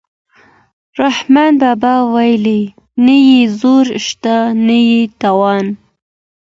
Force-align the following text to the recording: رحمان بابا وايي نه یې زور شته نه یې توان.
رحمان 1.01 1.53
بابا 1.61 1.93
وايي 2.13 2.61
نه 3.05 3.15
یې 3.29 3.39
زور 3.59 3.85
شته 4.05 4.35
نه 4.65 4.77
یې 4.89 5.01
توان. 5.21 5.65